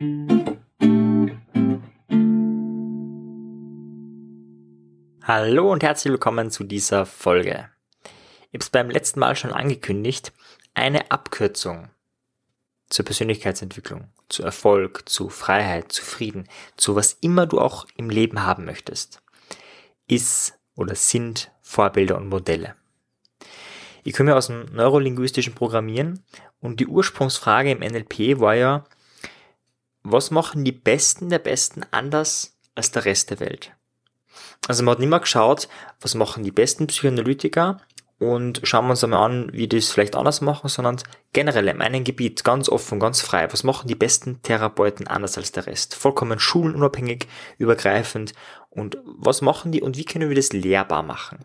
[0.00, 0.54] Hallo
[5.72, 7.68] und herzlich willkommen zu dieser Folge.
[8.04, 10.32] Ich habe es beim letzten Mal schon angekündigt,
[10.74, 11.90] eine Abkürzung
[12.88, 18.44] zur Persönlichkeitsentwicklung, zu Erfolg, zu Freiheit, zu Frieden, zu was immer du auch im Leben
[18.44, 19.20] haben möchtest,
[20.06, 22.76] ist oder sind Vorbilder und Modelle.
[24.04, 26.22] Ich komme ja aus dem neurolinguistischen Programmieren
[26.60, 28.84] und die Ursprungsfrage im NLP war ja,
[30.02, 33.72] was machen die Besten der Besten anders als der Rest der Welt?
[34.66, 35.68] Also man hat nicht mehr geschaut,
[36.00, 37.80] was machen die besten Psychoanalytiker
[38.18, 41.00] und schauen wir uns einmal an, wie die es vielleicht anders machen, sondern
[41.32, 43.50] generell in meinem Gebiet ganz offen, ganz frei.
[43.52, 45.94] Was machen die besten Therapeuten anders als der Rest?
[45.94, 47.28] Vollkommen schulenunabhängig,
[47.58, 48.32] übergreifend.
[48.70, 51.44] Und was machen die und wie können wir das lehrbar machen?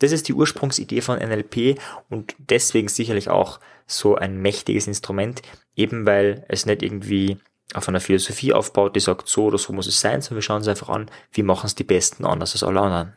[0.00, 1.78] Das ist die Ursprungsidee von NLP
[2.10, 5.42] und deswegen sicherlich auch so ein mächtiges Instrument,
[5.76, 7.38] eben weil es nicht irgendwie
[7.74, 10.58] auf einer Philosophie aufbaut, die sagt, so oder so muss es sein, sondern wir schauen
[10.58, 13.14] uns einfach an, wie machen es die Besten anders als alle anderen.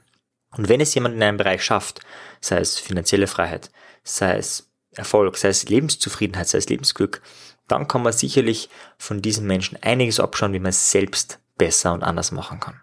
[0.52, 2.00] Und wenn es jemand in einem Bereich schafft,
[2.40, 3.72] sei es finanzielle Freiheit,
[4.04, 7.22] sei es Erfolg, sei es Lebenszufriedenheit, sei es Lebensglück,
[7.68, 12.04] dann kann man sicherlich von diesen Menschen einiges abschauen, wie man es selbst besser und
[12.04, 12.80] anders machen kann.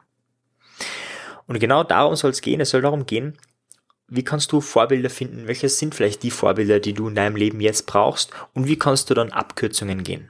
[1.46, 2.61] Und genau darum soll es gehen.
[2.61, 3.39] Es soll darum gehen,
[4.08, 5.46] wie kannst du Vorbilder finden?
[5.46, 8.30] Welche sind vielleicht die Vorbilder, die du in deinem Leben jetzt brauchst?
[8.52, 10.28] Und wie kannst du dann Abkürzungen gehen?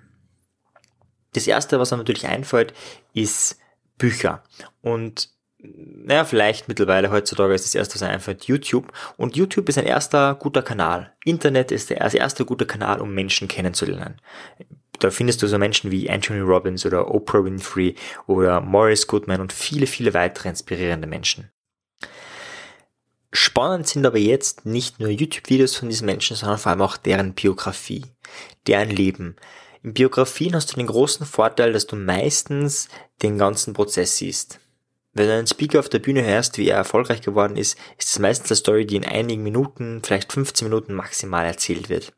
[1.33, 2.75] Das erste, was mir natürlich einfällt,
[3.15, 3.59] ist
[3.99, 4.43] Bücher.
[4.83, 8.93] Und naja, vielleicht mittlerweile heutzutage ist das erste, was einfällt, YouTube.
[9.17, 11.13] Und YouTube ist ein erster guter Kanal.
[11.25, 14.21] Internet ist der erste gute Kanal, um Menschen kennenzulernen.
[14.99, 17.95] Da findest du so Menschen wie Anthony Robbins oder Oprah Winfrey
[18.27, 21.51] oder Morris Goodman und viele, viele weitere inspirierende Menschen.
[23.33, 27.33] Spannend sind aber jetzt nicht nur YouTube-Videos von diesen Menschen, sondern vor allem auch deren
[27.33, 28.05] Biografie,
[28.67, 29.37] deren Leben,
[29.83, 32.89] in Biografien hast du den großen Vorteil, dass du meistens
[33.23, 34.61] den ganzen Prozess siehst.
[35.13, 38.19] Wenn du einen Speaker auf der Bühne hörst, wie er erfolgreich geworden ist, ist es
[38.19, 42.15] meistens eine Story, die in einigen Minuten, vielleicht 15 Minuten maximal erzählt wird.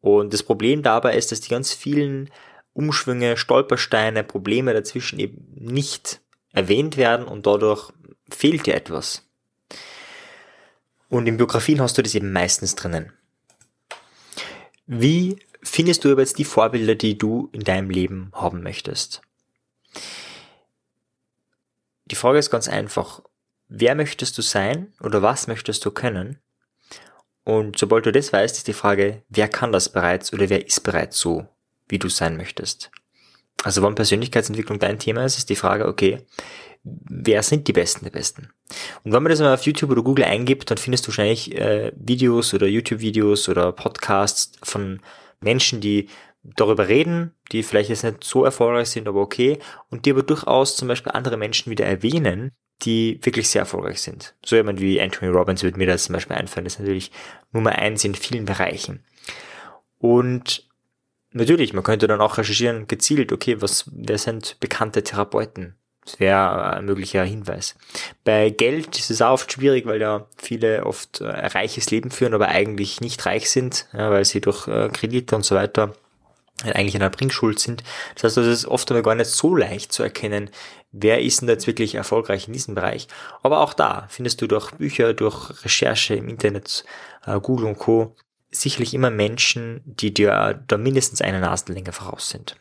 [0.00, 2.30] Und das Problem dabei ist, dass die ganz vielen
[2.72, 6.20] Umschwünge, Stolpersteine, Probleme dazwischen eben nicht
[6.52, 7.92] erwähnt werden und dadurch
[8.30, 9.28] fehlt dir etwas.
[11.08, 13.12] Und in Biografien hast du das eben meistens drinnen.
[14.86, 19.22] Wie findest du aber jetzt die Vorbilder, die du in deinem Leben haben möchtest?
[22.06, 23.22] Die Frage ist ganz einfach.
[23.68, 26.38] Wer möchtest du sein oder was möchtest du können?
[27.44, 30.82] Und sobald du das weißt, ist die Frage, wer kann das bereits oder wer ist
[30.82, 31.46] bereits so,
[31.88, 32.90] wie du sein möchtest?
[33.64, 36.24] Also wenn Persönlichkeitsentwicklung dein Thema ist, ist die Frage, okay,
[36.84, 38.50] wer sind die Besten der Besten?
[39.04, 41.92] Und wenn man das mal auf YouTube oder Google eingibt, dann findest du wahrscheinlich äh,
[41.96, 45.00] Videos oder YouTube-Videos oder Podcasts von
[45.40, 46.08] Menschen, die
[46.42, 49.58] darüber reden, die vielleicht jetzt nicht so erfolgreich sind, aber okay,
[49.90, 54.36] und die aber durchaus zum Beispiel andere Menschen wieder erwähnen, die wirklich sehr erfolgreich sind.
[54.44, 57.10] So jemand wie Anthony Robbins würde mir das zum Beispiel einfallen, das ist natürlich
[57.52, 59.04] Nummer eins in vielen Bereichen.
[59.98, 60.68] Und
[61.32, 65.74] natürlich, man könnte dann auch recherchieren, gezielt, okay, was, wer sind bekannte Therapeuten?
[66.08, 67.74] Das wäre ein möglicher Hinweis.
[68.24, 72.32] Bei Geld ist es auch oft schwierig, weil ja viele oft ein reiches Leben führen,
[72.32, 75.92] aber eigentlich nicht reich sind, ja, weil sie durch äh, Kredite und so weiter
[76.64, 77.84] eigentlich in einer Bringschuld sind.
[78.14, 80.50] Das heißt, es ist oft einmal gar nicht so leicht zu erkennen,
[80.92, 83.06] wer ist denn jetzt wirklich erfolgreich in diesem Bereich.
[83.42, 86.86] Aber auch da findest du durch Bücher, durch Recherche im Internet,
[87.26, 88.16] äh, Google und Co.
[88.50, 92.56] sicherlich immer Menschen, die dir da mindestens eine Nasenlänge voraus sind.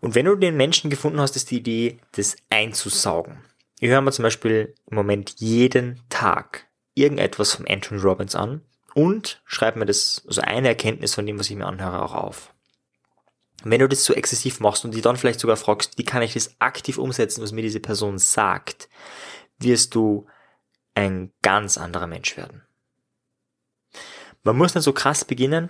[0.00, 3.38] Und wenn du den Menschen gefunden hast, ist die Idee, das einzusaugen.
[3.80, 8.62] Ich höre mir zum Beispiel im Moment jeden Tag irgendetwas von Anthony Robbins an
[8.94, 12.54] und schreibe mir das, also eine Erkenntnis von dem, was ich mir anhöre, auch auf.
[13.62, 16.32] Wenn du das so exzessiv machst und die dann vielleicht sogar fragst, wie kann ich
[16.32, 18.88] das aktiv umsetzen, was mir diese Person sagt,
[19.58, 20.26] wirst du
[20.94, 22.62] ein ganz anderer Mensch werden.
[24.42, 25.68] Man muss nicht so krass beginnen,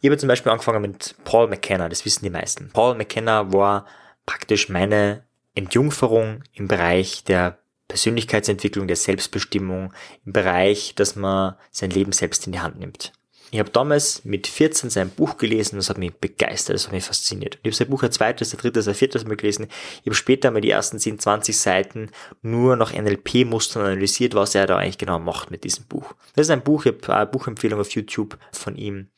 [0.00, 2.70] ich habe zum Beispiel angefangen mit Paul McKenna, das wissen die meisten.
[2.72, 3.86] Paul McKenna war
[4.24, 5.24] praktisch meine
[5.54, 7.58] Entjungferung im Bereich der
[7.88, 9.92] Persönlichkeitsentwicklung, der Selbstbestimmung,
[10.24, 13.12] im Bereich, dass man sein Leben selbst in die Hand nimmt.
[13.52, 17.04] Ich habe damals mit 14 sein Buch gelesen, das hat mich begeistert, das hat mich
[17.04, 17.56] fasziniert.
[17.56, 19.66] Ich habe sein Buch ein zweites, ein drittes, ein viertes Mal gelesen.
[20.02, 22.10] Ich habe später mal die ersten 10, 20 Seiten
[22.42, 26.14] nur nach NLP-Mustern analysiert, was er da eigentlich genau macht mit diesem Buch.
[26.36, 29.08] Das ist ein Buch, ich habe eine Buchempfehlung auf YouTube von ihm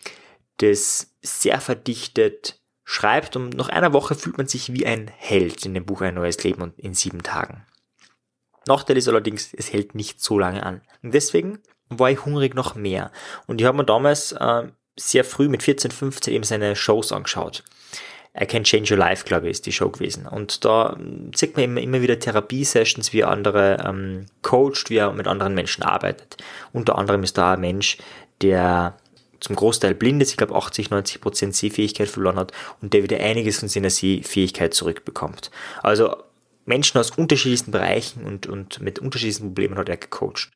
[0.63, 5.75] das sehr verdichtet schreibt und nach einer Woche fühlt man sich wie ein Held in
[5.75, 7.67] dem Buch Ein neues Leben und in sieben Tagen.
[8.67, 10.83] Nachteil ist allerdings, es hält nicht so lange an.
[11.03, 13.11] Und deswegen war ich hungrig noch mehr.
[13.47, 17.65] Und ich habe mir damals äh, sehr früh mit 14, 15 eben seine Shows angeschaut.
[18.41, 20.27] I Can Change Your Life, glaube ich, ist die Show gewesen.
[20.27, 20.97] Und da
[21.35, 26.37] sieht man immer, wieder Therapie-Sessions, wie andere ähm, coacht, wie er mit anderen Menschen arbeitet.
[26.73, 27.99] Unter anderem ist da ein Mensch,
[28.41, 28.97] der
[29.43, 33.19] zum Großteil blind ist, ich glaube 80, 90 Prozent Sehfähigkeit verloren hat und der wieder
[33.19, 35.51] einiges von seiner Sehfähigkeit zurückbekommt.
[35.83, 36.17] Also
[36.65, 40.53] Menschen aus unterschiedlichsten Bereichen und, und mit unterschiedlichsten Problemen hat er gecoacht.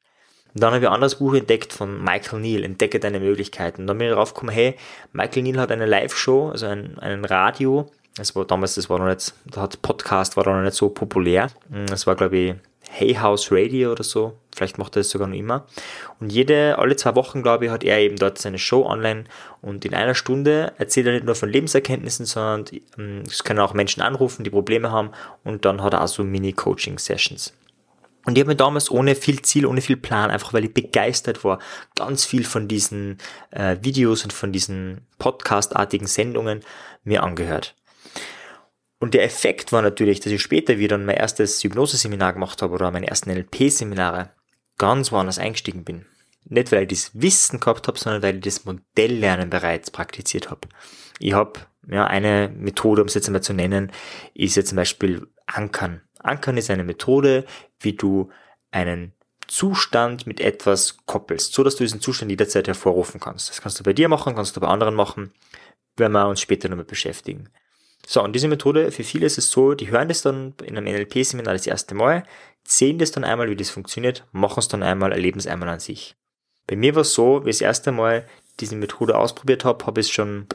[0.54, 3.82] Und dann habe ich ein anderes Buch entdeckt von Michael Neal, Entdecke deine Möglichkeiten.
[3.82, 4.76] Und dann bin ich darauf gekommen, hey,
[5.12, 9.08] Michael Neal hat eine Live-Show, also ein, einen Radio, das war damals, das war noch
[9.08, 11.50] nicht, hat Podcast war noch nicht so populär.
[11.88, 12.54] Das war, glaube ich,
[12.88, 14.38] Hey House Radio oder so.
[14.56, 15.66] Vielleicht macht er das sogar noch immer.
[16.18, 19.24] Und jede, alle zwei Wochen, glaube ich, hat er eben dort seine Show online
[19.60, 22.64] und in einer Stunde erzählt er nicht nur von Lebenserkenntnissen, sondern
[22.98, 25.10] ähm, es können auch Menschen anrufen, die Probleme haben
[25.44, 27.52] und dann hat er auch so Mini-Coaching-Sessions.
[28.24, 31.44] Und ich habe mir damals ohne viel Ziel, ohne viel Plan, einfach weil ich begeistert
[31.44, 31.60] war,
[31.94, 33.18] ganz viel von diesen
[33.50, 36.60] äh, Videos und von diesen Podcast-artigen Sendungen
[37.04, 37.76] mir angehört.
[38.98, 42.90] Und der Effekt war natürlich, dass ich später wieder mein erstes Hypnose-Seminar gemacht habe oder
[42.90, 44.30] meine ersten NLP-Seminare
[44.78, 46.06] ganz woanders eingestiegen bin.
[46.44, 50.68] Nicht, weil ich das Wissen gehabt habe, sondern weil ich das Modelllernen bereits praktiziert habe.
[51.18, 53.92] Ich habe ja, eine Methode, um es jetzt einmal zu nennen,
[54.34, 56.02] ist jetzt zum Beispiel Ankern.
[56.18, 57.44] Ankern ist eine Methode,
[57.80, 58.30] wie du
[58.70, 59.12] einen
[59.46, 63.48] Zustand mit etwas koppelst, so dass du diesen Zustand jederzeit hervorrufen kannst.
[63.48, 65.32] Das kannst du bei dir machen, kannst du bei anderen machen,
[65.96, 67.48] werden wir uns später nochmal beschäftigen.
[68.06, 70.92] So, und diese Methode, für viele ist es so, die hören das dann in einem
[70.92, 72.24] NLP-Seminar das erste Mal,
[72.66, 75.80] sehen das dann einmal, wie das funktioniert, machen es dann einmal, erleben es einmal an
[75.80, 76.16] sich.
[76.66, 78.26] Bei mir war es so, wie ich das erste Mal
[78.60, 80.46] diese Methode ausprobiert habe, habe ich es schon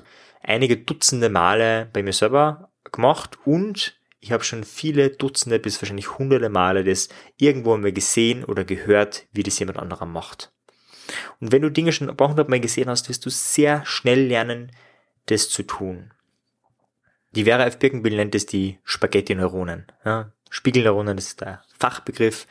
[0.41, 6.17] einige Dutzende Male bei mir selber gemacht und ich habe schon viele Dutzende bis wahrscheinlich
[6.17, 10.51] hunderte Male das irgendwo einmal gesehen oder gehört, wie das jemand anderer macht.
[11.39, 14.27] Und wenn du Dinge schon ein paar hundert Mal gesehen hast, wirst du sehr schnell
[14.27, 14.71] lernen,
[15.25, 16.13] das zu tun.
[17.31, 17.79] Die Vera F.
[17.79, 19.87] Birkenbill nennt es die Spaghetti-Neuronen.
[20.05, 22.47] Ja, Spiegelneuronen ist der Fachbegriff.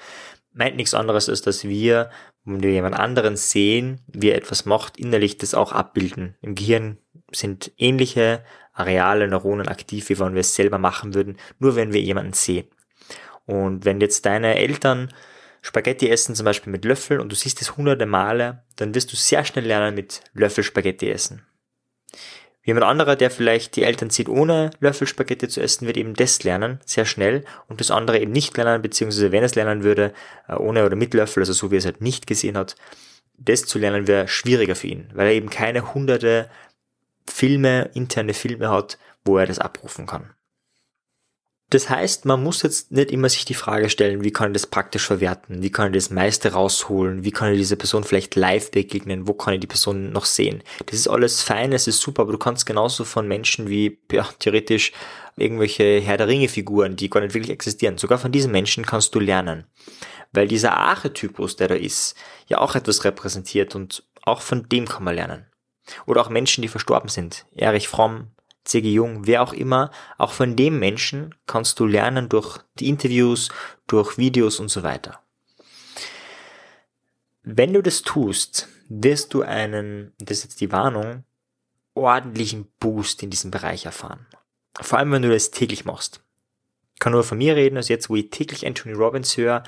[0.52, 2.10] Meint nichts anderes, als dass wir,
[2.44, 6.36] wenn wir jemand anderen sehen, wie er etwas macht, innerlich das auch abbilden.
[6.42, 6.98] Im Gehirn
[7.32, 12.00] sind ähnliche Areale, Neuronen aktiv, wie wenn wir es selber machen würden, nur wenn wir
[12.00, 12.66] jemanden sehen.
[13.46, 15.12] Und wenn jetzt deine Eltern
[15.62, 19.16] Spaghetti essen, zum Beispiel mit Löffel, und du siehst es hunderte Male, dann wirst du
[19.16, 21.44] sehr schnell lernen, mit Löffel Spaghetti essen.
[22.62, 26.42] Jemand anderer, der vielleicht die Eltern sieht, ohne Löffel Spaghetti zu essen, wird eben das
[26.44, 30.12] lernen, sehr schnell, und das andere eben nicht lernen, beziehungsweise wenn es lernen würde,
[30.46, 32.76] äh, ohne oder mit Löffel, also so wie er es halt nicht gesehen hat,
[33.38, 36.50] das zu lernen wäre schwieriger für ihn, weil er eben keine hunderte
[37.26, 40.34] Filme, interne Filme hat, wo er das abrufen kann.
[41.70, 44.66] Das heißt, man muss jetzt nicht immer sich die Frage stellen, wie kann ich das
[44.66, 48.72] praktisch verwerten, wie kann ich das meiste rausholen, wie kann ich dieser Person vielleicht live
[48.72, 50.64] begegnen, wo kann ich die Person noch sehen.
[50.86, 54.28] Das ist alles fein, es ist super, aber du kannst genauso von Menschen wie, ja,
[54.40, 54.90] theoretisch
[55.36, 59.14] irgendwelche Herr der Ringe Figuren, die gar nicht wirklich existieren, sogar von diesen Menschen kannst
[59.14, 59.64] du lernen.
[60.32, 62.16] Weil dieser Archetypus, der da ist,
[62.48, 65.46] ja auch etwas repräsentiert und auch von dem kann man lernen.
[66.06, 67.46] Oder auch Menschen, die verstorben sind.
[67.54, 68.32] Erich Fromm,
[68.64, 68.92] C.G.
[68.92, 73.50] Jung, wer auch immer, auch von dem Menschen kannst du lernen durch die Interviews,
[73.86, 75.20] durch Videos und so weiter.
[77.42, 81.24] Wenn du das tust, wirst du einen, das ist jetzt die Warnung,
[81.94, 84.26] ordentlichen Boost in diesem Bereich erfahren.
[84.80, 86.20] Vor allem, wenn du das täglich machst.
[86.94, 89.62] Ich kann nur von mir reden, also jetzt, wo ich täglich Anthony Robbins höre,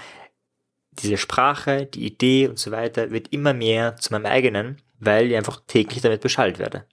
[0.93, 5.37] diese Sprache, die Idee und so weiter wird immer mehr zu meinem eigenen, weil ich
[5.37, 6.85] einfach täglich damit beschallt werde.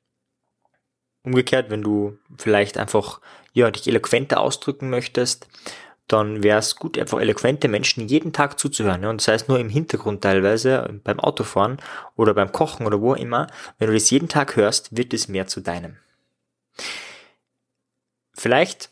[1.30, 3.22] Umgekehrt, wenn du vielleicht einfach
[3.54, 5.48] ja, dich eloquenter ausdrücken möchtest,
[6.08, 9.04] dann wäre es gut, einfach eloquente Menschen jeden Tag zuzuhören.
[9.04, 9.12] Ja?
[9.12, 11.78] Und das heißt nur im Hintergrund teilweise, beim Autofahren
[12.16, 13.46] oder beim Kochen oder wo immer.
[13.78, 15.98] Wenn du das jeden Tag hörst, wird es mehr zu deinem.
[18.34, 18.90] Vielleicht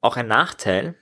[0.00, 0.96] auch ein Nachteil,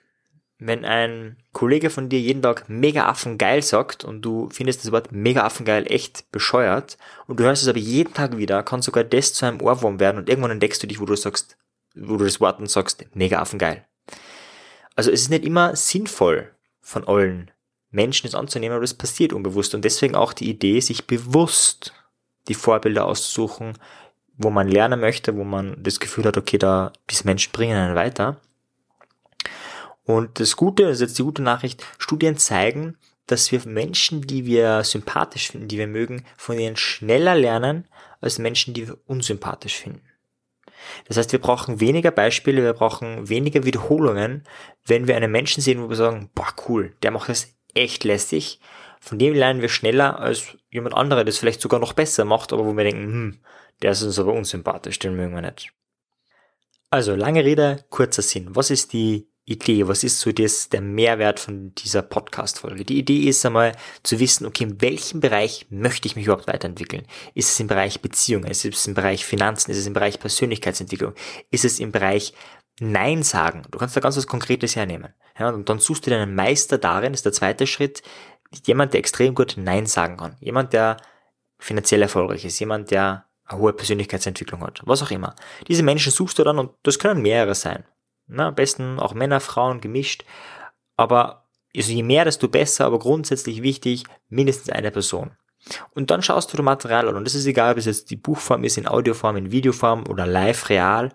[0.61, 5.11] wenn ein Kollege von dir jeden Tag mega affengeil sagt und du findest das Wort
[5.11, 9.33] mega affengeil echt bescheuert und du hörst es aber jeden Tag wieder, kann sogar das
[9.33, 11.57] zu einem Ohrwurm werden und irgendwann entdeckst du dich, wo du sagst,
[11.95, 13.87] wo du das Wort und sagst, mega affengeil.
[14.95, 16.51] Also es ist nicht immer sinnvoll
[16.83, 17.51] von allen
[17.91, 21.95] Menschen es anzunehmen, aber das passiert unbewusst und deswegen auch die Idee, sich bewusst
[22.49, 23.79] die Vorbilder auszusuchen,
[24.37, 27.95] wo man lernen möchte, wo man das Gefühl hat, okay, da, diese Menschen bringen einen
[27.95, 28.41] weiter
[30.11, 34.45] und das Gute, das ist jetzt die gute Nachricht, Studien zeigen, dass wir Menschen, die
[34.47, 37.87] wir sympathisch finden, die wir mögen, von ihnen schneller lernen
[38.21, 40.03] als Menschen, die wir unsympathisch finden.
[41.07, 44.45] Das heißt, wir brauchen weniger Beispiele, wir brauchen weniger Wiederholungen,
[44.87, 48.61] wenn wir einen Menschen sehen, wo wir sagen, boah, cool, der macht das echt lästig.
[49.01, 52.53] Von dem lernen wir schneller als jemand anderer, der das vielleicht sogar noch besser macht,
[52.53, 53.41] aber wo wir denken, hm,
[53.83, 55.73] der ist uns aber unsympathisch, den mögen wir nicht.
[56.91, 58.57] Also lange Rede, kurzer Sinn.
[58.57, 59.89] Was ist die Idee?
[59.89, 62.85] Was ist so das, der Mehrwert von dieser Podcast-Folge?
[62.85, 67.07] Die Idee ist einmal zu wissen, okay, in welchem Bereich möchte ich mich überhaupt weiterentwickeln?
[67.35, 68.51] Ist es im Bereich Beziehungen?
[68.51, 69.71] Ist es im Bereich Finanzen?
[69.71, 71.15] Ist es im Bereich Persönlichkeitsentwicklung?
[71.51, 72.33] Ist es im Bereich
[72.79, 73.63] Nein sagen?
[73.71, 75.13] Du kannst da ganz was Konkretes hernehmen.
[75.39, 78.03] Ja, und dann suchst du dir einen Meister darin, ist der zweite Schritt,
[78.65, 80.37] jemand, der extrem gut Nein sagen kann.
[80.41, 80.97] Jemand, der
[81.59, 82.59] finanziell erfolgreich ist.
[82.59, 84.81] Jemand, der eine hohe Persönlichkeitsentwicklung hat.
[84.85, 85.35] Was auch immer.
[85.67, 87.85] Diese Menschen suchst du dann und das können mehrere sein.
[88.31, 90.25] Na, am besten auch Männer, Frauen gemischt.
[90.97, 95.33] Aber also je mehr, desto besser, aber grundsätzlich wichtig, mindestens eine Person.
[95.95, 97.17] Und dann schaust du dir Material an.
[97.17, 100.27] Und das ist egal, ob es jetzt die Buchform ist, in Audioform, in Videoform oder
[100.27, 101.13] live real.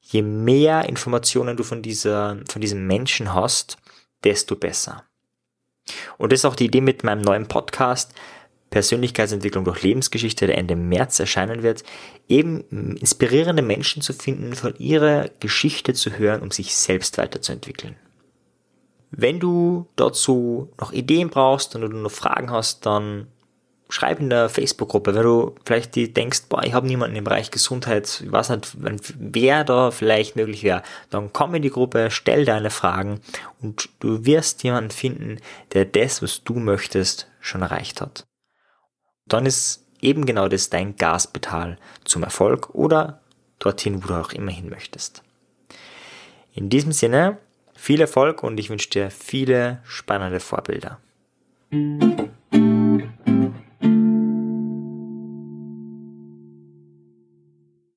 [0.00, 3.76] Je mehr Informationen du von dieser, von diesem Menschen hast,
[4.22, 5.04] desto besser.
[6.16, 8.14] Und das ist auch die Idee mit meinem neuen Podcast.
[8.74, 11.84] Persönlichkeitsentwicklung durch Lebensgeschichte, der Ende März erscheinen wird,
[12.28, 17.94] eben inspirierende Menschen zu finden, von ihrer Geschichte zu hören, um sich selbst weiterzuentwickeln.
[19.12, 23.28] Wenn du dazu noch Ideen brauchst und du noch Fragen hast, dann
[23.88, 28.22] schreib in der Facebook-Gruppe, wenn du vielleicht denkst, boah, ich habe niemanden im Bereich Gesundheit,
[28.24, 28.76] ich weiß nicht,
[29.20, 33.20] wer da vielleicht möglich wäre, dann komm in die Gruppe, stell deine Fragen
[33.62, 35.38] und du wirst jemanden finden,
[35.74, 38.24] der das, was du möchtest, schon erreicht hat
[39.26, 43.20] dann ist eben genau das dein Gaspedal zum Erfolg oder
[43.58, 45.22] dorthin, wo du auch immer hin möchtest.
[46.52, 47.38] In diesem Sinne,
[47.74, 50.98] viel Erfolg und ich wünsche dir viele spannende Vorbilder.